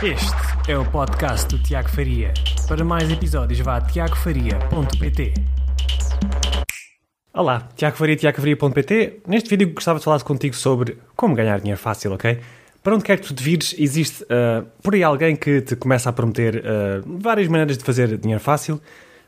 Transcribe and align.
Este 0.00 0.70
é 0.70 0.78
o 0.78 0.88
podcast 0.88 1.48
do 1.48 1.60
Tiago 1.60 1.88
Faria. 1.88 2.32
Para 2.68 2.84
mais 2.84 3.10
episódios, 3.10 3.58
vá 3.58 3.78
a 3.78 3.80
tiagofaria.pt. 3.80 5.34
Olá, 7.34 7.68
Tiago 7.74 7.96
Faria, 7.96 8.14
tiagofaria.pt. 8.14 9.22
Neste 9.26 9.50
vídeo 9.50 9.74
gostava 9.74 9.98
de 9.98 10.04
falar 10.04 10.22
contigo 10.22 10.54
sobre 10.54 10.98
como 11.16 11.34
ganhar 11.34 11.58
dinheiro 11.58 11.80
fácil, 11.80 12.12
ok? 12.12 12.38
Para 12.80 12.94
onde 12.94 13.02
quer 13.02 13.18
que 13.18 13.26
tu 13.26 13.34
te 13.34 13.42
vires, 13.42 13.74
existe 13.76 14.22
uh, 14.22 14.64
por 14.80 14.94
aí 14.94 15.02
alguém 15.02 15.34
que 15.34 15.62
te 15.62 15.74
começa 15.74 16.08
a 16.08 16.12
prometer 16.12 16.58
uh, 16.58 17.18
várias 17.18 17.48
maneiras 17.48 17.76
de 17.76 17.82
fazer 17.82 18.16
dinheiro 18.18 18.40
fácil. 18.40 18.80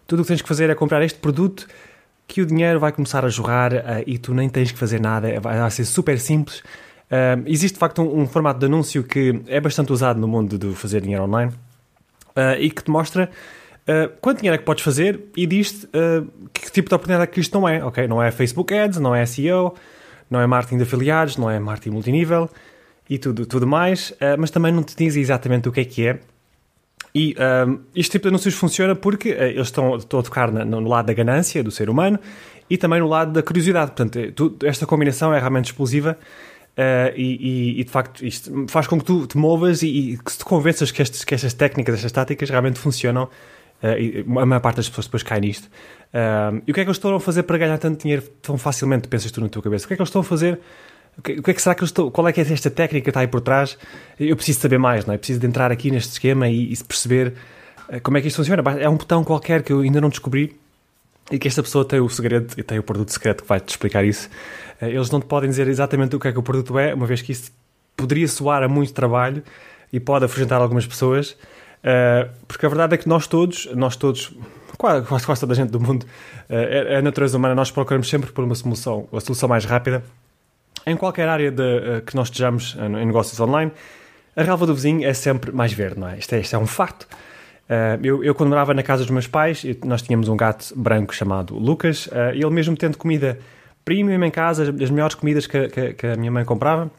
Tudo 0.06 0.20
o 0.20 0.22
que 0.22 0.28
tens 0.28 0.40
que 0.40 0.48
fazer 0.48 0.70
é 0.70 0.74
comprar 0.76 1.02
este 1.02 1.18
produto 1.18 1.66
que 2.28 2.42
o 2.42 2.46
dinheiro 2.46 2.78
vai 2.78 2.92
começar 2.92 3.24
a 3.24 3.28
jorrar 3.28 3.72
uh, 3.72 4.04
e 4.06 4.18
tu 4.18 4.32
nem 4.32 4.48
tens 4.48 4.70
que 4.70 4.78
fazer 4.78 5.00
nada, 5.00 5.40
vai 5.40 5.68
ser 5.72 5.84
super 5.84 6.16
simples. 6.20 6.62
Existe 7.46 7.74
de 7.74 7.80
facto 7.80 8.02
um, 8.02 8.20
um, 8.20 8.26
formato 8.26 8.60
de 8.60 8.66
anúncio 8.66 9.02
que 9.02 9.42
é 9.48 9.60
bastante 9.60 9.92
usado 9.92 10.20
no 10.20 10.28
mundo 10.28 10.56
de 10.56 10.74
fazer 10.76 11.00
dinheiro 11.00 11.24
online 11.24 11.52
uh, 12.36 12.60
e 12.60 12.70
que 12.70 12.84
te 12.84 12.90
mostra 12.90 13.28
uh, 13.82 14.12
quanto 14.20 14.38
dinheiro 14.38 14.54
é 14.54 14.58
que 14.58 14.64
podes 14.64 14.84
fazer 14.84 15.20
e 15.36 15.44
diz-te 15.44 15.88
que 16.52 16.70
tipo 16.70 16.88
de 16.88 16.94
oportunidade 16.94 17.24
é 17.24 17.26
que 17.26 17.40
isto 17.40 17.58
não 17.58 17.68
é. 17.68 17.84
Okay? 17.84 18.06
Não 18.06 18.22
é 18.22 18.30
Facebook 18.30 18.72
Ads, 18.72 18.98
não 18.98 19.14
é 19.14 19.26
SEO, 19.26 19.74
não 20.30 20.40
é 20.40 20.46
marketing 20.46 20.76
de 20.76 20.82
afiliados, 20.84 21.36
não 21.36 21.50
é 21.50 21.58
marketing 21.58 21.90
multinível 21.90 22.48
e 23.08 23.18
tudo, 23.18 23.44
tudo 23.44 23.66
mais, 23.66 24.14
mas 24.38 24.52
também 24.52 24.70
não 24.70 24.84
te 24.84 24.94
diz 24.96 25.16
exatamente 25.16 25.68
o 25.68 25.72
que 25.72 25.80
é 25.80 25.84
que 25.84 26.06
é. 26.06 26.20
E 27.12 27.34
este 27.92 28.12
tipo 28.12 28.22
de 28.22 28.28
anúncios 28.28 28.54
funciona 28.54 28.94
porque 28.94 29.30
eles 29.30 29.66
estão, 29.66 29.96
estão 29.96 30.20
a 30.20 30.22
tocar 30.22 30.52
na, 30.52 30.64
no 30.64 30.88
lado 30.88 31.06
da 31.06 31.12
ganância 31.12 31.60
do 31.64 31.72
ser 31.72 31.90
humano 31.90 32.20
e 32.68 32.78
também 32.78 33.00
no 33.00 33.08
lado 33.08 33.32
da 33.32 33.42
curiosidade. 33.42 33.90
Portanto, 33.90 34.32
tu, 34.32 34.56
esta 34.64 34.86
combinação 34.86 35.34
é 35.34 35.40
realmente 35.40 35.66
explosiva 35.66 36.16
Uh, 36.80 37.12
e, 37.14 37.76
e, 37.76 37.80
e, 37.80 37.84
de 37.84 37.90
facto 37.90 38.24
isto 38.24 38.64
faz 38.68 38.86
com 38.86 38.98
que 38.98 39.04
tu 39.04 39.26
te 39.26 39.36
movas 39.36 39.82
e, 39.82 39.88
e 39.88 40.16
que 40.16 40.32
te 40.32 40.42
convenças 40.42 40.90
que, 40.90 41.02
estes, 41.02 41.24
que 41.24 41.34
estas 41.34 41.52
técnicas, 41.52 41.96
estas 41.96 42.10
táticas 42.10 42.48
realmente 42.48 42.78
funcionam. 42.78 43.24
Uh, 43.82 43.98
e 43.98 44.24
a 44.26 44.46
maior 44.46 44.60
parte 44.60 44.76
das 44.76 44.88
pessoas 44.88 45.06
depois 45.06 45.22
cai 45.22 45.40
nisto. 45.40 45.66
Uh, 45.66 46.62
e 46.66 46.70
o 46.70 46.74
que 46.74 46.80
é 46.80 46.84
que 46.84 46.88
eles 46.88 46.96
estão 46.96 47.14
a 47.14 47.20
fazer 47.20 47.42
para 47.42 47.58
ganhar 47.58 47.76
tanto 47.76 48.00
dinheiro 48.00 48.22
tão 48.40 48.56
facilmente, 48.56 49.08
pensas 49.08 49.30
tu 49.30 49.42
na 49.42 49.48
tua 49.50 49.62
cabeça? 49.62 49.84
O 49.84 49.88
que 49.88 49.94
é 49.94 49.96
que 49.96 50.00
eles 50.00 50.08
estão 50.08 50.22
a 50.22 50.24
fazer? 50.24 50.58
O 51.18 51.22
que, 51.22 51.32
o 51.32 51.42
que 51.42 51.50
é 51.50 51.54
que 51.54 51.60
será 51.60 51.74
que 51.74 51.82
eles 51.82 51.90
estão, 51.90 52.10
qual 52.10 52.26
é 52.28 52.32
que 52.32 52.40
é 52.40 52.50
esta 52.50 52.70
técnica 52.70 53.04
que 53.04 53.10
está 53.10 53.20
aí 53.20 53.28
por 53.28 53.42
trás? 53.42 53.76
Eu 54.18 54.36
preciso 54.36 54.60
saber 54.60 54.78
mais, 54.78 55.04
não 55.04 55.12
é? 55.12 55.18
Preciso 55.18 55.40
de 55.40 55.46
entrar 55.46 55.70
aqui 55.70 55.90
neste 55.90 56.12
esquema 56.12 56.48
e, 56.48 56.72
e 56.72 56.84
perceber 56.84 57.34
como 58.02 58.16
é 58.16 58.22
que 58.22 58.28
isto 58.28 58.36
funciona. 58.36 58.62
É 58.80 58.88
um 58.88 58.96
botão 58.96 59.22
qualquer 59.22 59.62
que 59.62 59.72
eu 59.72 59.80
ainda 59.80 60.00
não 60.00 60.08
descobri 60.08 60.58
e 61.30 61.38
que 61.38 61.46
esta 61.46 61.62
pessoa 61.62 61.84
tem 61.84 62.00
o 62.00 62.08
segredo 62.08 62.54
e 62.56 62.62
tem 62.62 62.78
o 62.78 62.82
produto 62.82 63.10
secreto 63.12 63.42
que 63.42 63.48
vai 63.48 63.60
te 63.60 63.68
explicar 63.68 64.04
isso. 64.04 64.28
Eh, 64.80 64.90
eles 64.90 65.10
não 65.10 65.20
te 65.20 65.26
podem 65.26 65.48
dizer 65.48 65.68
exatamente 65.68 66.16
o 66.16 66.20
que 66.20 66.28
é 66.28 66.32
que 66.32 66.38
o 66.38 66.42
produto 66.42 66.78
é, 66.78 66.92
uma 66.92 67.06
vez 67.06 67.22
que 67.22 67.32
isso 67.32 67.52
poderia 67.96 68.26
soar 68.26 68.62
a 68.62 68.68
muito 68.68 68.92
trabalho 68.92 69.42
e 69.92 70.00
pode 70.00 70.24
afugentar 70.24 70.60
algumas 70.60 70.86
pessoas, 70.86 71.36
eh, 71.82 72.28
porque 72.48 72.66
a 72.66 72.68
verdade 72.68 72.94
é 72.94 72.96
que 72.98 73.08
nós 73.08 73.26
todos, 73.26 73.68
nós 73.74 73.96
todos, 73.96 74.34
quase, 74.76 75.06
quase 75.24 75.40
toda 75.40 75.52
a 75.52 75.56
gente 75.56 75.70
do 75.70 75.80
mundo, 75.80 76.04
eh, 76.48 76.86
é, 76.88 76.94
é 76.94 76.96
a 76.96 77.02
natureza 77.02 77.36
humana, 77.36 77.54
nós 77.54 77.70
procuramos 77.70 78.08
sempre 78.08 78.32
por 78.32 78.44
uma 78.44 78.54
solução, 78.54 79.08
a 79.12 79.20
solução 79.20 79.48
mais 79.48 79.64
rápida, 79.64 80.02
em 80.86 80.96
qualquer 80.96 81.28
área 81.28 81.50
de, 81.50 82.00
que 82.06 82.16
nós 82.16 82.28
estejamos 82.28 82.74
em 82.74 83.04
negócios 83.04 83.38
online, 83.38 83.70
a 84.34 84.42
relva 84.42 84.66
do 84.66 84.74
vizinho 84.74 85.06
é 85.06 85.12
sempre 85.12 85.52
mais 85.52 85.72
verde, 85.72 86.00
não 86.00 86.08
é? 86.08 86.18
Isto 86.18 86.34
é, 86.34 86.40
isto 86.40 86.56
é 86.56 86.58
um 86.58 86.66
facto. 86.66 87.06
Uh, 87.70 88.04
eu, 88.04 88.24
eu, 88.24 88.34
quando 88.34 88.48
morava 88.48 88.74
na 88.74 88.82
casa 88.82 89.04
dos 89.04 89.12
meus 89.12 89.28
pais, 89.28 89.64
nós 89.84 90.02
tínhamos 90.02 90.28
um 90.28 90.36
gato 90.36 90.74
branco 90.74 91.14
chamado 91.14 91.56
Lucas, 91.56 92.08
uh, 92.08 92.34
e 92.34 92.42
ele 92.42 92.50
mesmo 92.50 92.76
tendo 92.76 92.98
comida 92.98 93.38
premium 93.84 94.24
em 94.24 94.30
casa, 94.30 94.64
as 94.64 94.90
melhores 94.90 95.14
comidas 95.14 95.46
que, 95.46 95.68
que, 95.68 95.92
que, 95.94 96.06
a 96.08 96.16
minha 96.16 96.32
mãe 96.32 96.44
comprava, 96.44 96.90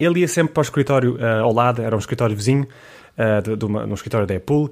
ele 0.00 0.18
ia 0.18 0.26
sempre 0.26 0.54
para 0.54 0.60
o 0.60 0.62
escritório 0.62 1.14
uh, 1.14 1.44
ao 1.44 1.52
lado, 1.52 1.82
era 1.82 1.94
um 1.94 2.00
escritório 2.00 2.34
vizinho, 2.34 2.66
uh, 3.16 3.42
de, 3.42 3.56
de 3.56 3.64
uma, 3.64 3.86
no 3.86 3.94
escritório 3.94 4.26
da 4.26 4.34
Apple, 4.34 4.70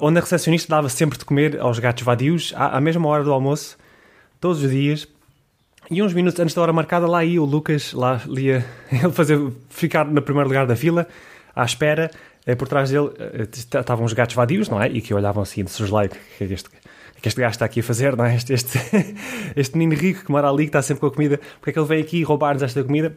onde 0.00 0.18
a 0.18 0.20
recepcionista 0.20 0.68
dava 0.68 0.88
sempre 0.88 1.18
de 1.18 1.24
comer 1.24 1.58
aos 1.58 1.80
gatos 1.80 2.04
vadios, 2.04 2.52
à, 2.54 2.76
à 2.76 2.80
mesma 2.80 3.08
hora 3.08 3.24
do 3.24 3.32
almoço, 3.32 3.76
todos 4.40 4.62
os 4.62 4.70
dias, 4.70 5.08
e 5.90 6.00
uns 6.00 6.14
minutos 6.14 6.38
antes 6.38 6.54
da 6.54 6.62
hora 6.62 6.72
marcada, 6.72 7.08
lá 7.08 7.24
ia 7.24 7.42
o 7.42 7.44
Lucas, 7.44 7.92
lá 7.94 8.20
ia 8.28 8.64
ele 8.92 9.10
fazer, 9.10 9.40
ficar 9.70 10.04
no 10.04 10.22
primeiro 10.22 10.48
lugar 10.48 10.68
da 10.68 10.76
fila, 10.76 11.08
à 11.58 11.64
espera, 11.64 12.08
eh, 12.46 12.54
por 12.54 12.68
trás 12.68 12.90
dele 12.90 13.10
eh, 13.18 13.48
estavam 13.50 14.04
os 14.04 14.12
gatos 14.12 14.36
vadios, 14.36 14.68
não 14.68 14.80
é? 14.80 14.88
E 14.88 15.00
que 15.00 15.12
olhavam 15.12 15.42
assim 15.42 15.64
de 15.64 15.90
like, 15.90 16.16
que 16.38 16.44
este, 16.44 16.70
que 17.20 17.28
este 17.28 17.40
gajo 17.40 17.50
está 17.50 17.64
aqui 17.64 17.80
a 17.80 17.82
fazer, 17.82 18.16
não 18.16 18.24
é? 18.24 18.36
Este, 18.36 18.52
este, 18.52 18.78
este 19.56 19.76
menino 19.76 20.00
rico 20.00 20.24
que 20.24 20.30
mora 20.30 20.48
ali, 20.48 20.64
que 20.64 20.68
está 20.68 20.80
sempre 20.80 21.00
com 21.00 21.06
a 21.08 21.10
comida, 21.10 21.40
porque 21.58 21.70
é 21.70 21.72
que 21.72 21.78
ele 21.78 21.88
veio 21.88 22.02
aqui 22.02 22.22
roubar-nos 22.22 22.62
esta 22.62 22.82
comida? 22.84 23.16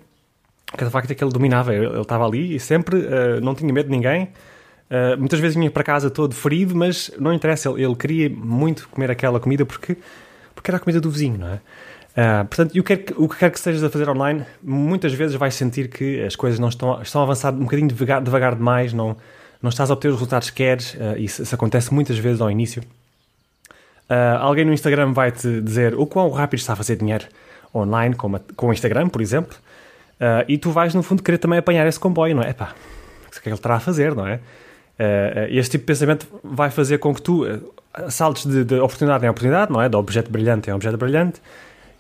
Porque 0.66 0.84
de 0.84 0.90
facto 0.90 1.12
é 1.12 1.16
que 1.16 1.24
ele 1.24 1.32
dominava, 1.32 1.74
ele, 1.74 1.86
ele 1.86 2.02
estava 2.02 2.26
ali 2.26 2.56
e 2.56 2.60
sempre 2.60 2.98
uh, 2.98 3.42
não 3.42 3.54
tinha 3.54 3.72
medo 3.72 3.86
de 3.86 3.92
ninguém. 3.92 4.30
Uh, 4.90 5.18
muitas 5.20 5.40
vezes 5.40 5.56
vinha 5.56 5.70
para 5.70 5.84
casa 5.84 6.10
todo 6.10 6.34
ferido, 6.34 6.76
mas 6.76 7.12
não 7.20 7.32
interessa, 7.32 7.70
ele, 7.70 7.84
ele 7.84 7.96
queria 7.96 8.30
muito 8.30 8.90
comer 8.90 9.12
aquela 9.12 9.40
comida 9.40 9.66
porque, 9.66 9.98
porque 10.56 10.72
era 10.72 10.78
a 10.78 10.80
comida 10.80 11.00
do 11.00 11.12
vizinho, 11.12 11.38
não 11.38 11.48
é? 11.48 11.62
Uh, 12.12 12.46
portanto, 12.46 12.72
o 12.72 12.74
que, 12.74 12.84
quer 12.84 12.98
que, 12.98 13.14
o 13.16 13.30
que 13.30 13.38
quer 13.38 13.50
que 13.50 13.58
estejas 13.58 13.84
a 13.84 13.90
fazer 13.90 14.10
online, 14.10 14.46
muitas 14.62 15.14
vezes 15.14 15.36
vais 15.36 15.56
sentir 15.56 15.88
que 15.88 16.22
as 16.24 16.36
coisas 16.36 16.60
não 16.60 16.68
estão, 16.68 17.02
estão 17.02 17.22
a 17.22 17.24
avançar 17.24 17.54
um 17.54 17.64
bocadinho 17.64 17.88
devagar, 17.88 18.22
devagar 18.22 18.56
demais, 18.56 18.92
não, 18.92 19.16
não 19.62 19.70
estás 19.70 19.90
a 19.90 19.94
obter 19.94 20.10
os 20.10 20.16
resultados 20.16 20.50
que 20.50 20.58
queres, 20.58 20.94
uh, 20.96 21.18
isso, 21.18 21.42
isso, 21.42 21.56
acontece 21.56 21.94
muitas 21.94 22.18
vezes 22.18 22.42
ao 22.42 22.52
início. 22.52 22.84
Uh, 24.10 24.38
alguém 24.42 24.66
no 24.66 24.74
Instagram 24.74 25.14
vai-te 25.14 25.62
dizer 25.62 25.96
o 25.96 26.06
quão 26.06 26.30
rápido 26.32 26.60
está 26.60 26.74
a 26.74 26.76
fazer 26.76 26.98
dinheiro 26.98 27.26
online 27.74 28.14
com, 28.14 28.30
com 28.58 28.68
o 28.68 28.74
Instagram, 28.74 29.08
por 29.08 29.22
exemplo, 29.22 29.56
e 30.48 30.56
tu 30.56 30.70
vais, 30.70 30.94
no 30.94 31.02
fundo, 31.02 31.24
querer 31.24 31.40
também 31.40 31.58
apanhar 31.58 31.88
esse 31.88 32.00
comboio, 32.00 32.36
não 32.36 32.44
é? 32.44 32.52
Epá, 32.52 32.76
o 33.26 33.32
que 33.32 33.40
é 33.40 33.42
que 33.42 33.50
ele 33.50 33.56
estará 33.56 33.78
a 33.78 33.80
fazer, 33.80 34.14
não 34.14 34.28
é? 34.28 34.36
Uh, 34.36 35.48
este 35.50 35.72
tipo 35.72 35.84
de 35.84 35.88
pensamento 35.88 36.28
vai 36.44 36.70
fazer 36.70 37.00
com 37.00 37.16
que 37.16 37.22
tu 37.24 37.44
saltes 38.10 38.46
de, 38.46 38.64
de 38.64 38.76
oportunidade 38.76 39.26
em 39.26 39.30
oportunidade, 39.30 39.72
não 39.72 39.82
é? 39.82 39.90
De 39.90 39.96
objeto 39.96 40.30
brilhante 40.30 40.70
em 40.70 40.74
objeto 40.74 40.98
brilhante, 40.98 41.42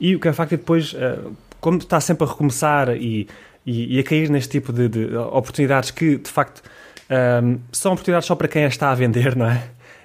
e 0.01 0.15
o 0.15 0.19
que 0.19 0.27
é 0.27 0.33
facto 0.33 0.53
é 0.53 0.57
depois, 0.57 0.93
uh, 0.93 1.31
como 1.59 1.77
está 1.77 2.01
sempre 2.01 2.25
a 2.25 2.27
recomeçar 2.27 2.89
e, 2.89 3.27
e, 3.63 3.97
e, 3.97 3.99
a 3.99 4.03
cair 4.03 4.31
neste 4.31 4.49
tipo 4.49 4.73
de, 4.73 4.89
de 4.89 5.15
oportunidades 5.15 5.91
que, 5.91 6.17
de 6.17 6.29
facto, 6.29 6.63
um, 7.07 7.13
ehm, 7.13 7.57
são 7.71 7.91
oportunidades 7.91 8.25
só 8.25 8.33
para 8.33 8.47
quem 8.47 8.65
as 8.65 8.73
está 8.73 8.89
a 8.89 8.95
vender, 8.95 9.35
não 9.35 9.45
é? 9.45 9.63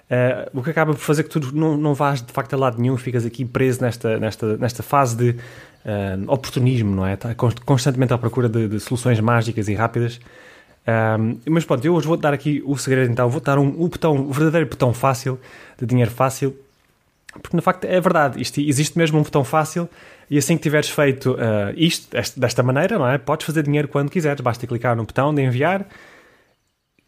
Uh, 0.09 0.61
o 0.61 0.63
que 0.63 0.69
acaba 0.69 0.93
por 0.93 1.01
fazer 1.01 1.23
que 1.25 1.31
tu 1.31 1.41
não, 1.57 1.79
não 1.79 1.95
vás 1.95 2.23
de 2.23 2.31
facto 2.31 2.53
a 2.53 2.59
lado 2.59 2.79
nenhum, 2.79 2.97
ficas 2.99 3.25
aqui 3.25 3.45
preso 3.45 3.81
nesta, 3.81 4.19
nesta, 4.19 4.57
nesta 4.59 4.83
fase 4.83 5.17
de 5.17 5.31
uh, 5.31 6.25
oportunismo, 6.31 6.95
não 6.95 7.07
é? 7.07 7.15
Está 7.15 7.35
constantemente 7.65 8.13
à 8.13 8.19
procura 8.19 8.51
de, 8.51 8.69
de 8.69 8.79
soluções 8.79 9.19
mágicas 9.19 9.67
e 9.67 9.75
rápidas. 9.75 10.21
Um, 10.87 10.91
ehm, 10.91 11.39
mas 11.49 11.65
pronto, 11.65 11.83
eu 11.87 11.95
hoje 11.95 12.07
vou 12.07 12.19
dar 12.19 12.35
aqui 12.35 12.63
o 12.67 12.77
segredo 12.77 13.11
então, 13.11 13.31
vou 13.31 13.41
dar 13.41 13.59
um, 13.59 13.67
um 13.67 13.89
botão, 13.89 14.15
um 14.15 14.31
verdadeiro 14.31 14.69
botão 14.69 14.93
fácil, 14.93 15.41
de 15.79 15.87
dinheiro 15.87 16.11
fácil, 16.11 16.55
porque, 17.43 17.57
no 17.57 17.63
facto, 17.63 17.85
é 17.85 18.01
verdade. 18.01 18.41
Isto, 18.41 18.61
existe 18.61 18.97
mesmo 18.99 19.19
um 19.19 19.23
botão 19.23 19.45
fácil 19.45 19.89
e 20.31 20.39
assim 20.39 20.57
que 20.57 20.63
tiveres 20.63 20.89
feito 20.89 21.33
uh, 21.33 21.73
isto, 21.77 22.09
desta 22.37 22.63
maneira, 22.63 22.99
não 22.99 23.09
é? 23.09 23.19
Podes 23.19 23.47
fazer 23.47 23.63
dinheiro 23.63 23.89
quando 23.89 24.11
quiseres. 24.11 24.41
Basta 24.41 24.67
clicar 24.67 24.97
no 24.97 25.05
botão 25.05 25.35
de 25.35 25.43
enviar 25.43 25.87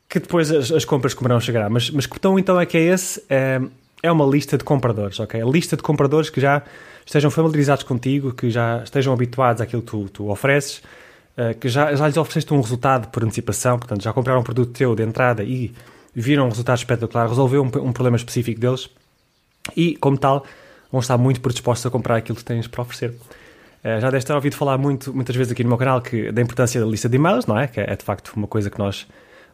que 0.08 0.18
depois 0.18 0.50
as, 0.50 0.72
as 0.72 0.84
compras 0.84 1.12
comerão 1.14 1.40
chegará. 1.40 1.68
Mas, 1.68 1.90
mas 1.90 2.06
que 2.06 2.14
botão 2.14 2.38
então 2.38 2.60
é 2.60 2.64
que 2.64 2.78
é 2.78 2.82
esse? 2.82 3.22
É, 3.28 3.60
é 4.02 4.10
uma 4.10 4.24
lista 4.24 4.56
de 4.56 4.64
compradores, 4.64 5.20
ok? 5.20 5.40
A 5.40 5.44
lista 5.44 5.76
de 5.76 5.82
compradores 5.82 6.30
que 6.30 6.40
já 6.40 6.62
estejam 7.04 7.30
familiarizados 7.30 7.84
contigo, 7.84 8.32
que 8.32 8.50
já 8.50 8.82
estejam 8.82 9.12
habituados 9.12 9.60
àquilo 9.60 9.82
que 9.82 9.88
tu, 9.88 10.08
tu 10.08 10.30
ofereces, 10.30 10.82
uh, 11.36 11.56
que 11.58 11.68
já, 11.68 11.94
já 11.94 12.06
lhes 12.06 12.16
ofereceste 12.16 12.54
um 12.54 12.60
resultado 12.60 13.08
por 13.08 13.22
antecipação, 13.22 13.78
portanto 13.78 14.02
já 14.02 14.12
compraram 14.12 14.40
um 14.40 14.44
produto 14.44 14.72
teu 14.72 14.94
de 14.94 15.02
entrada 15.02 15.42
e 15.42 15.74
viram 16.14 16.46
um 16.46 16.48
resultado 16.48 16.78
espetacular, 16.78 17.28
resolveu 17.28 17.62
um, 17.62 17.66
um 17.66 17.92
problema 17.92 18.16
específico 18.16 18.60
deles 18.60 18.88
e, 19.76 19.96
como 19.96 20.16
tal, 20.16 20.44
vão 20.90 21.00
estar 21.00 21.18
muito 21.18 21.40
predispostos 21.40 21.86
a 21.86 21.90
comprar 21.90 22.16
aquilo 22.16 22.36
que 22.36 22.44
tens 22.44 22.66
para 22.66 22.82
oferecer. 22.82 23.10
Uh, 23.10 24.00
já 24.00 24.10
deves 24.10 24.24
ter 24.24 24.32
ouvido 24.32 24.56
falar 24.56 24.76
muito, 24.78 25.14
muitas 25.14 25.36
vezes 25.36 25.52
aqui 25.52 25.62
no 25.62 25.68
meu 25.68 25.78
canal 25.78 26.00
que, 26.00 26.32
da 26.32 26.42
importância 26.42 26.80
da 26.80 26.86
lista 26.86 27.08
de 27.08 27.16
e-mails, 27.16 27.46
não 27.46 27.58
é? 27.58 27.66
Que 27.66 27.80
é, 27.80 27.92
é 27.92 27.96
de 27.96 28.04
facto 28.04 28.32
uma 28.34 28.46
coisa 28.46 28.70
que 28.70 28.78
nós 28.78 29.06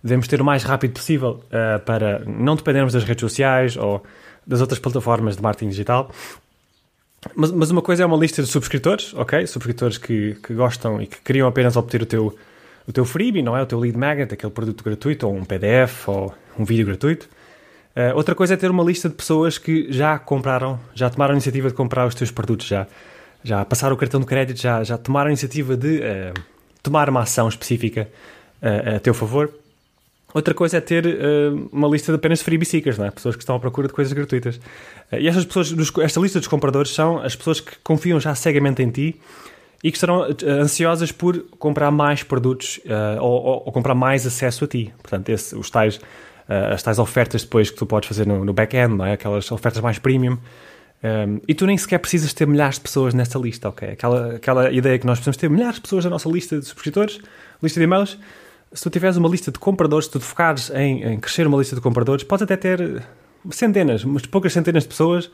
devemos 0.03 0.29
ter 0.29 0.41
o 0.41 0.45
mais 0.45 0.63
rápido 0.63 0.93
possível 0.93 1.43
uh, 1.47 1.81
para 1.81 2.21
não 2.27 2.57
dependermos 2.57 2.93
das 2.93 3.05
redes 3.05 3.21
sociais 3.21 3.77
ou 3.77 4.03
das 4.47 4.61
outras 4.61 4.79
plataformas 4.79 5.37
de 5.37 5.43
marketing 5.43 5.71
digital. 5.71 6.11
Mas, 7.35 7.51
mas, 7.51 7.71
uma 7.71 7.81
coisa 7.81 8.03
é 8.03 8.07
uma 8.07 8.17
lista 8.17 8.43
de 8.43 8.49
subscritores, 8.49 9.15
ok? 9.15 9.47
Subscritores 9.47 9.97
que, 9.97 10.37
que 10.43 10.53
gostam 10.53 11.01
e 11.01 11.07
que 11.07 11.21
queriam 11.23 11.49
apenas 11.49 11.75
obter 11.75 12.03
o 12.03 12.07
teu, 12.07 12.37
o 12.87 12.93
teu 12.93 13.05
freebie, 13.07 13.43
não 13.43 13.57
é? 13.57 13.63
O 13.63 13.67
teu 13.67 13.81
lead 13.81 13.97
magnet, 13.97 14.35
aquele 14.35 14.53
produto 14.53 14.85
gratuito, 14.85 15.27
ou 15.27 15.35
um 15.35 15.45
PDF, 15.45 16.09
ou 16.09 16.35
um 16.59 16.65
vídeo 16.65 16.85
gratuito. 16.85 17.29
Uh, 17.97 18.17
outra 18.17 18.35
coisa 18.35 18.55
é 18.55 18.57
ter 18.57 18.71
uma 18.71 18.83
lista 18.83 19.09
de 19.09 19.15
pessoas 19.15 19.57
que 19.57 19.87
já 19.89 20.19
compraram, 20.19 20.81
já 20.95 21.09
tomaram 21.09 21.33
a 21.33 21.35
iniciativa 21.37 21.69
de 21.69 21.75
comprar 21.75 22.07
os 22.07 22.15
teus 22.15 22.29
produtos, 22.29 22.67
já, 22.67 22.89
já 23.45 23.65
passaram 23.65 23.95
o 23.95 23.97
cartão 23.97 24.19
de 24.19 24.27
crédito, 24.27 24.61
já, 24.61 24.83
já 24.83 24.99
tomaram 24.99 25.29
a 25.29 25.31
iniciativa 25.31 25.77
de 25.77 25.99
uh, 25.99 26.35
tomar 26.83 27.09
uma 27.09 27.21
ação 27.21 27.49
específica 27.49 28.09
uh, 28.61 28.97
a 28.97 28.99
teu 28.99 29.15
favor. 29.15 29.49
Outra 30.35 30.53
coisa 30.53 30.79
é 30.79 30.81
ter 30.81 31.07
uma 31.71 31.87
lista 31.87 32.11
de 32.11 32.17
apenas 32.17 32.43
freebie 32.43 32.67
seekers, 32.67 32.99
não 32.99 33.07
é? 33.07 33.11
pessoas 33.13 33.37
que 33.37 33.43
estão 33.43 33.55
à 33.55 33.61
procura 33.61 33.87
de 33.87 33.95
coisas 33.95 34.13
gratuitas. 34.13 34.61
e 35.13 35.29
estas 35.29 35.45
pessoas, 35.45 35.73
esta 36.03 36.19
lista 36.19 36.41
dos 36.41 36.49
compradores 36.49 36.93
são 36.93 37.21
as 37.21 37.37
pessoas 37.37 37.61
que 37.61 37.77
confiam 37.85 38.19
já 38.19 38.35
cegamente 38.35 38.83
em 38.83 38.91
ti 38.91 39.21
e 39.81 39.93
que 39.93 39.97
estarão 39.97 40.27
ansiosas 40.45 41.13
por 41.13 41.39
comprar 41.57 41.93
mais 41.93 42.25
produtos 42.25 42.81
ou, 43.21 43.31
ou, 43.31 43.63
ou, 43.67 43.73
comprar 43.73 43.95
mais 43.95 44.27
acesso 44.27 44.65
a 44.65 44.67
ti. 44.67 44.93
Portanto, 45.01 45.29
esse, 45.29 45.55
os 45.55 45.71
tais, 45.71 46.01
as 46.47 46.83
tais 46.83 46.99
ofertas 46.99 47.43
depois 47.43 47.71
que 47.71 47.77
tu 47.77 47.87
podes 47.87 48.09
fazer 48.09 48.27
no, 48.27 48.45
no 48.45 48.53
back-end, 48.53 49.03
é? 49.03 49.13
aquelas 49.13 49.51
ofertas 49.51 49.81
mais 49.81 49.99
premium. 49.99 50.39
Um, 51.05 51.39
e 51.47 51.55
tu 51.55 51.67
nem 51.67 51.77
sequer 51.77 51.99
precisas 51.99 52.33
ter 52.33 52.47
milhares 52.47 52.77
de 52.77 52.81
pessoas 52.81 53.13
nessa 53.13 53.39
lista, 53.39 53.69
ok? 53.69 53.91
Aquela, 53.91 54.37
aquela 54.37 54.73
ideia 54.73 54.99
que 54.99 55.05
nós 55.05 55.19
precisamos 55.19 55.37
ter 55.37 55.51
milhares 55.51 55.75
de 55.75 55.83
pessoas 55.83 56.03
na 56.05 56.11
nossa 56.11 56.31
lista 56.31 56.59
de 56.59 56.65
subscritores, 56.65 57.21
lista 57.63 57.79
de 57.79 57.85
e-mails. 57.85 58.19
Se 58.73 58.83
tu 58.83 58.89
tiveres 58.89 59.19
uma 59.19 59.29
lista 59.29 59.53
de 59.53 59.59
compradores, 59.59 60.07
se 60.07 60.13
tu 60.13 60.19
te 60.19 60.25
focares 60.25 60.71
em, 60.71 61.03
em, 61.03 61.21
crescer 61.21 61.47
uma 61.47 61.59
lista 61.59 61.77
de 61.77 61.83
compradores, 61.83 62.25
podes 62.25 62.45
até 62.45 62.57
ter 62.57 63.03
centenas, 63.51 64.03
mas 64.03 64.25
poucas 64.25 64.55
centenas 64.55 64.85
de 64.85 64.89
pessoas 64.89 65.27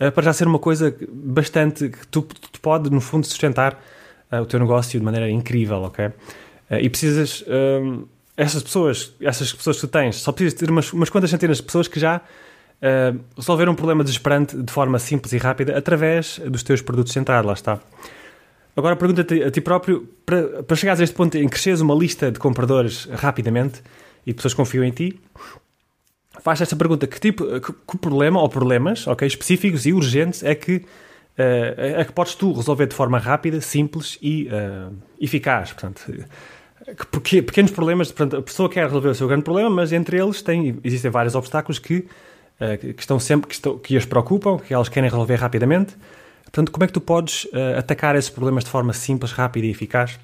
uh, 0.00 0.10
para 0.12 0.24
já 0.24 0.32
ser 0.32 0.48
uma 0.48 0.58
coisa 0.58 0.92
bastante 1.08 1.90
que 1.90 2.06
tu, 2.08 2.22
tu 2.22 2.60
pode, 2.60 2.90
no 2.90 3.00
fundo, 3.00 3.24
sustentar 3.24 3.80
uh, 4.32 4.38
o 4.38 4.46
teu 4.46 4.58
negócio 4.58 4.98
de 4.98 5.04
maneira 5.04 5.30
incrível, 5.30 5.82
ok? 5.82 6.06
Uh, 6.06 6.12
e 6.80 6.90
precisas. 6.90 7.44
Essas 8.36 8.62
pessoas, 8.62 9.14
essas 9.20 9.52
pessoas 9.52 9.76
que 9.76 9.86
tu 9.86 9.90
tens, 9.90 10.16
só 10.16 10.32
precisas 10.32 10.58
ter 10.58 10.70
umas, 10.70 10.92
umas 10.92 11.08
quantas 11.08 11.30
centenas 11.30 11.58
de 11.58 11.62
pessoas 11.62 11.86
que 11.86 12.00
já 12.00 12.18
uh, 12.18 13.20
resolver 13.36 13.68
um 13.68 13.74
problema 13.74 14.02
desesperante 14.02 14.56
de 14.56 14.72
forma 14.72 14.98
simples 14.98 15.32
e 15.32 15.38
rápida 15.38 15.76
através 15.76 16.40
dos 16.40 16.62
teus 16.62 16.82
produtos 16.82 17.12
centrais, 17.12 17.44
lá 17.44 17.52
está. 17.52 17.80
Agora 18.76 18.96
pergunta-te 18.96 19.42
a 19.42 19.50
ti 19.50 19.60
próprio, 19.60 20.08
para, 20.26 20.64
para 20.64 20.76
chegares 20.76 21.00
a 21.00 21.04
este 21.04 21.14
ponto 21.14 21.38
em 21.38 21.44
que 21.44 21.50
cresces 21.50 21.80
uma 21.80 21.94
lista 21.94 22.32
de 22.32 22.40
compradores 22.40 23.04
rapidamente 23.12 23.80
e 24.26 24.34
pessoas 24.34 24.52
confiam 24.52 24.82
em 24.82 24.90
ti, 24.90 25.20
faz 26.40 26.60
esta 26.60 26.74
pergunta, 26.74 27.06
que 27.06 27.20
tipo, 27.20 27.44
que, 27.60 27.72
que 27.72 27.98
problema 27.98 28.40
ou 28.40 28.48
problemas 28.48 29.06
okay, 29.06 29.28
específicos 29.28 29.86
e 29.86 29.92
urgentes 29.92 30.42
é 30.42 30.56
que, 30.56 30.78
uh, 30.78 30.82
é 31.76 32.04
que 32.04 32.12
podes 32.12 32.34
tu 32.34 32.52
resolver 32.52 32.86
de 32.86 32.96
forma 32.96 33.18
rápida, 33.18 33.60
simples 33.60 34.18
e 34.20 34.48
uh, 34.48 34.92
eficaz, 35.20 35.72
portanto... 35.72 36.12
Porque, 37.10 37.40
pequenos 37.40 37.70
problemas, 37.70 38.12
portanto, 38.12 38.36
a 38.36 38.42
pessoa 38.42 38.68
quer 38.68 38.84
resolver 38.84 39.08
o 39.08 39.14
seu 39.14 39.26
grande 39.26 39.44
problema, 39.44 39.70
mas 39.70 39.92
entre 39.92 40.20
eles 40.20 40.42
tem, 40.42 40.78
existem 40.84 41.10
vários 41.10 41.34
obstáculos 41.34 41.78
que 41.78 42.06
uh, 42.60 42.94
que 42.94 43.00
estão 43.00 43.18
sempre, 43.18 43.48
que, 43.48 43.54
estão, 43.54 43.78
que 43.78 43.96
as 43.96 44.04
preocupam, 44.04 44.58
que 44.58 44.72
elas 44.72 44.88
querem 44.88 45.08
resolver 45.08 45.36
rapidamente. 45.36 45.96
Portanto, 46.44 46.70
como 46.70 46.84
é 46.84 46.86
que 46.86 46.92
tu 46.92 47.00
podes 47.00 47.44
uh, 47.46 47.78
atacar 47.78 48.16
esses 48.16 48.30
problemas 48.30 48.64
de 48.64 48.70
forma 48.70 48.92
simples, 48.92 49.32
rápida 49.32 49.66
e 49.66 49.70
eficaz? 49.70 50.18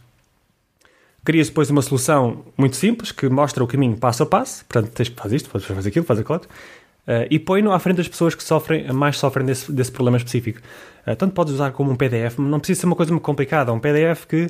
Crias 1.24 1.48
depois 1.48 1.68
uma 1.70 1.82
solução 1.82 2.44
muito 2.56 2.76
simples 2.76 3.12
que 3.12 3.28
mostra 3.28 3.62
o 3.62 3.66
caminho 3.66 3.96
passo 3.96 4.22
a 4.22 4.26
passo. 4.26 4.64
Portanto, 4.64 4.92
tens 4.92 5.08
que 5.08 5.20
fazer 5.20 5.36
isto, 5.36 5.50
fazer 5.50 5.88
aquilo, 5.88 6.04
fazer 6.04 6.22
aquilo. 6.22 6.40
Uh, 6.40 7.26
e 7.30 7.38
põe-no 7.38 7.72
à 7.72 7.78
frente 7.78 7.96
das 7.96 8.08
pessoas 8.08 8.34
que 8.34 8.44
sofrem, 8.44 8.90
mais 8.92 9.18
sofrem 9.18 9.44
desse, 9.44 9.72
desse 9.72 9.90
problema 9.90 10.16
específico. 10.16 10.60
Uh, 11.06 11.16
tanto 11.16 11.34
podes 11.34 11.54
usar 11.54 11.72
como 11.72 11.90
um 11.90 11.96
PDF, 11.96 12.38
não 12.38 12.58
precisa 12.58 12.80
ser 12.80 12.86
uma 12.86 12.96
coisa 12.96 13.10
muito 13.10 13.24
complicada, 13.24 13.72
um 13.72 13.80
PDF 13.80 14.26
que 14.26 14.48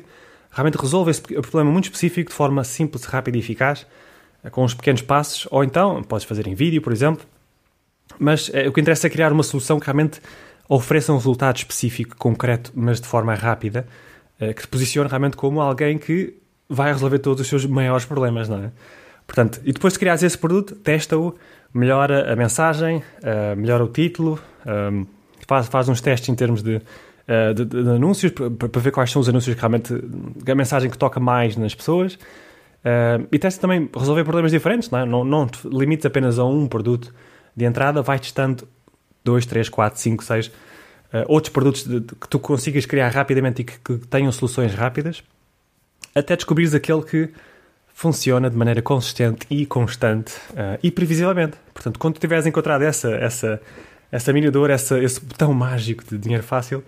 realmente 0.51 0.77
resolve 0.77 1.11
esse 1.11 1.21
problema 1.21 1.71
muito 1.71 1.85
específico 1.85 2.29
de 2.29 2.35
forma 2.35 2.63
simples, 2.63 3.05
rápida 3.05 3.37
e 3.37 3.39
eficaz, 3.39 3.85
uh, 4.43 4.51
com 4.51 4.63
uns 4.63 4.73
pequenos 4.73 5.01
passos, 5.01 5.47
ou 5.49 5.63
então 5.63 6.03
podes 6.03 6.25
fazer 6.25 6.47
em 6.47 6.53
vídeo, 6.53 6.81
por 6.81 6.91
exemplo, 6.91 7.25
mas 8.19 8.51
é, 8.53 8.67
o 8.67 8.73
que 8.73 8.81
interessa 8.81 9.07
é 9.07 9.09
criar 9.09 9.31
uma 9.31 9.43
solução 9.43 9.79
que 9.79 9.85
realmente 9.85 10.21
ofereça 10.67 11.11
um 11.11 11.17
resultado 11.17 11.57
específico, 11.57 12.15
concreto, 12.17 12.71
mas 12.75 13.01
de 13.01 13.07
forma 13.07 13.33
rápida, 13.33 13.87
é, 14.39 14.53
que 14.53 14.61
te 14.61 14.67
posicione 14.67 15.09
realmente 15.09 15.35
como 15.35 15.61
alguém 15.61 15.97
que 15.97 16.35
vai 16.69 16.93
resolver 16.93 17.19
todos 17.19 17.41
os 17.41 17.47
seus 17.47 17.65
maiores 17.65 18.05
problemas, 18.05 18.47
não 18.47 18.63
é? 18.63 18.71
Portanto, 19.27 19.61
e 19.63 19.71
depois 19.71 19.93
de 19.93 19.99
criares 19.99 20.23
esse 20.23 20.37
produto, 20.37 20.75
testa-o, 20.75 21.35
melhora 21.73 22.31
a 22.31 22.35
mensagem, 22.35 22.97
uh, 22.97 23.55
melhora 23.55 23.83
o 23.83 23.87
título, 23.87 24.39
um, 24.65 25.05
faz, 25.47 25.67
faz 25.67 25.89
uns 25.89 26.01
testes 26.01 26.29
em 26.29 26.35
termos 26.35 26.61
de, 26.61 26.81
uh, 27.31 27.53
de, 27.53 27.65
de 27.65 27.89
anúncios 27.89 28.31
para, 28.31 28.81
ver 28.81 28.91
quais 28.91 29.09
são 29.09 29.21
os 29.21 29.29
anúncios 29.29 29.55
que 29.55 29.61
realmente 29.61 29.93
a 29.93 30.55
mensagem 30.55 30.89
que 30.89 30.97
toca 30.97 31.19
mais 31.19 31.55
nas 31.55 31.73
pessoas. 31.73 32.15
Uh, 32.15 33.27
e 33.31 33.39
testa 33.39 33.61
também 33.61 33.89
resolver 33.95 34.23
problemas 34.23 34.51
diferentes, 34.51 34.89
não 34.89 34.99
é? 34.99 35.05
Não, 35.05 35.23
não 35.23 35.47
te 35.47 35.67
limites 35.67 36.05
apenas 36.05 36.39
a 36.39 36.45
um 36.45 36.67
produto 36.67 37.13
de 37.55 37.65
entrada, 37.65 38.01
vais 38.01 38.19
testando 38.21 38.67
2, 39.23 39.45
3, 39.45 39.69
4, 39.69 39.99
5, 39.99 40.23
6 40.23 40.51
outros 41.27 41.51
produtos 41.51 41.83
de, 41.83 41.99
de, 41.99 42.15
que 42.15 42.25
tu 42.29 42.39
consigas 42.39 42.85
criar 42.85 43.09
rapidamente 43.09 43.61
e 43.61 43.65
que, 43.65 43.77
que, 43.79 43.97
tenham 44.07 44.31
soluções 44.31 44.73
rápidas, 44.73 45.21
até 46.15 46.37
descobrires 46.37 46.73
aquele 46.73 47.01
que 47.01 47.29
funciona 47.93 48.49
de 48.49 48.57
maneira 48.57 48.81
consistente 48.81 49.45
e 49.49 49.65
constante 49.65 50.33
uh, 50.51 50.79
e 50.81 50.89
previsivelmente. 50.89 51.57
Portanto, 51.73 51.99
quando 51.99 52.17
tiveres 52.17 52.45
encontrado 52.45 52.81
essa, 52.81 53.11
essa, 53.11 53.61
essa 54.11 54.33
mini 54.33 54.49
dor, 54.49 54.69
essa, 54.69 54.97
esse 54.99 55.23
botão 55.23 55.53
mágico 55.53 56.03
de 56.03 56.17
dinheiro 56.17 56.43
fácil, 56.43 56.83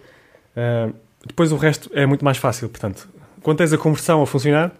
uh, 0.56 0.94
depois 1.26 1.52
o 1.52 1.58
resto 1.58 1.90
é 1.94 2.06
muito 2.06 2.24
mais 2.24 2.38
fácil. 2.38 2.70
Portanto, 2.70 3.08
quando 3.42 3.58
tens 3.58 3.74
a 3.74 3.78
conversão 3.78 4.22
a 4.22 4.28
funcionar, 4.28 4.72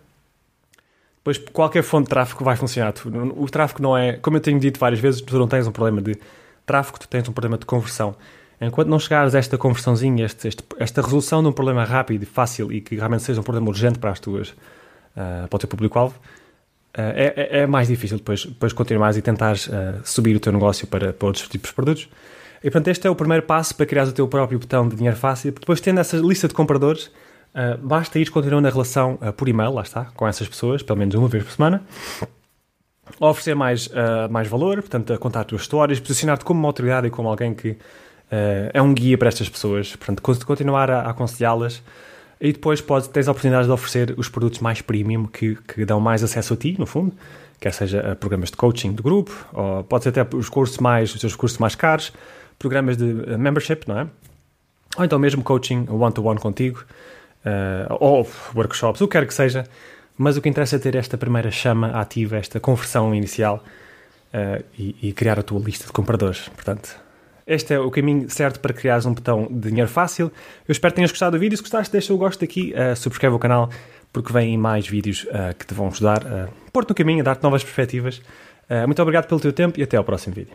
Pois 1.24 1.38
qualquer 1.38 1.84
fonte 1.84 2.06
de 2.06 2.10
tráfego 2.10 2.44
vai 2.44 2.56
funcionar. 2.58 2.94
O 3.38 3.50
tráfego 3.50 3.82
não 3.82 3.98
é, 3.98 4.14
como 4.14 4.36
eu 4.36 4.42
tenho 4.42 4.60
dito 4.60 4.78
várias 4.78 5.00
vezes, 5.00 5.22
tu 5.22 5.40
não 5.40 5.48
tens 5.48 5.66
um 5.66 5.72
problema 5.72 6.02
de 6.02 6.18
tráfego, 6.66 7.00
tu 7.00 7.08
tens 7.08 7.28
um 7.30 7.32
problema 7.32 7.58
de 7.58 7.66
conversão. 7.66 8.16
Enquanto 8.60 8.90
não 8.90 9.00
chegares 9.00 9.34
a 9.34 9.40
esta 9.40 9.58
conversãozinha, 9.58 10.26
este, 10.26 10.48
este, 10.50 10.64
esta 10.78 11.02
resolução 11.02 11.42
de 11.42 11.48
um 11.48 11.52
problema 11.54 11.86
rápido 11.86 12.24
e 12.24 12.26
fácil 12.26 12.72
e 12.72 12.82
que 12.82 12.96
realmente 12.96 13.24
seja 13.24 13.40
um 13.40 13.44
problema 13.44 13.70
urgente 13.70 14.00
para 14.00 14.12
as 14.12 14.20
tuas, 14.20 14.50
uh, 14.50 15.48
para 15.50 15.56
o 15.56 15.60
teu 15.60 15.70
público-alvo, 15.70 16.16
uh, 16.18 17.02
é, 17.16 17.60
é, 17.62 17.68
mais 17.68 17.88
difícil 17.88 18.18
depois, 18.18 18.46
depois 18.46 18.74
continuares 18.74 19.16
e 19.16 19.22
tentares 19.22 19.68
uh, 19.68 20.02
subir 20.04 20.36
o 20.36 20.40
teu 20.42 20.52
negócio 20.52 20.88
para, 20.88 21.14
para 21.14 21.26
outros 21.26 21.48
tipos 21.48 21.70
de 21.70 21.76
produtos. 21.76 22.10
E 22.64 22.72
portanto, 22.72 22.88
este 22.88 23.06
é 23.06 23.10
o 23.10 23.16
primeiro 23.16 23.44
passo 23.44 23.76
para 23.76 23.86
criar 23.86 24.08
o 24.08 24.12
teu 24.12 24.28
próprio 24.28 24.58
botão 24.58 24.88
de 24.88 24.96
dinheiro 24.96 25.18
fácil. 25.18 25.52
Depois, 25.52 25.82
tendo 25.82 26.00
essa 26.00 26.18
lista 26.18 26.48
de 26.48 26.54
compradores, 26.54 27.12
Uh, 27.54 27.78
basta 27.78 28.18
ir 28.18 28.32
continuando 28.32 28.68
a 28.68 28.72
relação 28.72 29.20
uh, 29.22 29.32
por 29.32 29.48
e-mail, 29.48 29.72
lá 29.74 29.84
está, 29.84 30.06
com 30.16 30.28
essas 30.28 30.48
pessoas, 30.48 30.82
pelo 30.82 30.98
menos 30.98 31.14
uma 31.14 31.28
vez 31.28 31.44
por 31.44 31.52
semana. 31.52 31.84
Oferecer 33.20 33.54
mais, 33.54 33.86
uh, 33.86 34.28
mais 34.28 34.48
valor, 34.48 34.78
portanto, 34.82 35.14
a 35.14 35.20
contar 35.20 35.42
as 35.42 35.46
tuas 35.46 35.62
histórias, 35.62 36.00
posicionar-te 36.00 36.44
como 36.44 36.60
uma 36.60 36.68
autoridade 36.68 37.06
e 37.06 37.10
como 37.12 37.30
alguém 37.30 37.54
que 37.54 37.78
é 38.74 38.82
um 38.82 38.92
guia 38.92 39.16
para 39.16 39.28
estas 39.28 39.48
pessoas. 39.48 39.96
Portanto, 39.96 40.24
continuar 40.44 40.90
a, 40.90 41.02
a 41.02 41.12
aconselhá-las. 41.12 41.84
E 42.42 42.52
depois 42.52 42.82
podes, 42.82 43.08
tens 43.08 43.28
a 43.28 43.32
oportunidade 43.32 43.68
de 43.68 43.72
oferecer 43.72 44.16
os 44.18 44.28
produtos 44.28 44.60
mais 44.60 44.82
premium 44.82 45.28
que, 45.28 45.56
que 45.68 45.86
dão 45.86 46.00
mais 46.00 46.24
acesso 46.24 46.56
a 46.56 46.58
ti, 46.58 46.76
no 46.80 46.88
fundo, 46.88 47.14
quer 47.60 47.72
seja 47.72 48.18
programas 48.20 48.50
de 48.50 48.58
coaching 48.58 48.94
de 48.94 49.04
grupo, 49.04 49.32
ou 49.54 49.84
pode 49.84 50.06
ser 50.06 50.10
até 50.10 50.36
os 50.36 50.50
cursos 50.50 50.80
mais, 50.80 51.14
os 51.14 51.22
teus 51.22 51.36
cursos 51.36 51.60
mais 51.60 51.76
caros, 51.76 52.12
programas 52.60 52.98
de 52.98 53.06
membership, 53.38 53.88
não 53.88 54.00
é? 54.00 54.08
Ou 54.98 55.06
então 55.06 55.18
mesmo 55.18 55.44
coaching 55.44 55.88
one-to-one 55.90 56.38
-one 56.38 56.42
contigo 56.42 56.86
uh, 57.46 57.98
ou 58.00 58.28
workshops, 58.56 59.02
o 59.02 59.08
que 59.08 59.18
quer 59.18 59.28
que 59.28 59.34
seja, 59.34 59.66
mas 60.18 60.38
o 60.38 60.42
que 60.42 60.50
interessa 60.50 60.76
é 60.76 60.80
ter 60.80 60.96
esta 60.96 61.18
primeira 61.18 61.52
chama 61.52 61.90
ativa, 61.92 62.38
esta 62.38 62.60
conversão 62.60 63.14
inicial 63.14 63.64
uh, 64.34 64.64
e, 64.78 64.96
e, 65.02 65.14
criar 65.14 65.40
a 65.40 65.44
tua 65.44 65.60
lista 65.60 65.86
de 65.86 65.92
compradores. 65.92 66.50
Portanto, 66.50 66.96
este 67.46 67.74
é 67.74 67.80
o 67.80 67.92
caminho 67.92 68.30
certo 68.30 68.60
para 68.60 68.74
criares 68.74 69.06
um 69.06 69.14
botão 69.14 69.48
de 69.50 69.70
dinheiro 69.70 69.90
fácil. 69.90 70.32
Eu 70.68 70.72
espero 70.72 70.94
que 70.94 70.96
tenhas 70.98 71.12
gostado 71.12 71.38
do 71.38 71.40
vídeo. 71.40 71.58
Se 71.58 71.64
gostaste, 71.64 71.92
deixa 71.92 72.14
o 72.14 72.18
gosto 72.18 72.44
aqui, 72.44 72.74
uh, 72.74 72.96
subscreve 72.96 73.36
o 73.36 73.40
canal, 73.40 73.70
porque 74.12 74.32
vêm 74.32 74.58
mais 74.58 74.88
vídeos 74.88 75.24
uh, 75.26 75.56
que 75.58 75.66
te 75.66 75.74
vão 75.74 75.88
ajudar 75.88 76.26
a 76.26 76.48
pôr-te 76.72 76.90
no 76.90 76.96
caminho, 76.96 77.22
a 77.22 77.24
dar-te 77.24 77.44
novas 77.44 77.64
perspectivas. 77.64 78.22
muito 78.88 79.00
obrigado 79.02 79.28
pelo 79.28 79.40
teu 79.40 79.54
tempo 79.54 79.80
e 79.80 79.84
até 79.84 79.98
ao 79.98 80.04
próximo 80.04 80.34
vídeo. 80.34 80.54